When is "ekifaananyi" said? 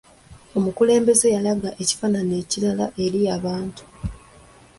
1.81-2.39